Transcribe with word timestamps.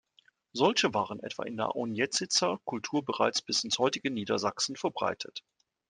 Solche 0.53 0.95
waren 0.95 1.19
etwa 1.21 1.43
in 1.43 1.57
der 1.57 1.75
Aunjetitzer 1.75 2.59
Kultur 2.65 3.05
bereits 3.05 3.39
bis 3.43 3.63
ins 3.63 3.77
heutige 3.77 4.09
Niedersachsen 4.09 4.75
verbreitet. 4.75 5.43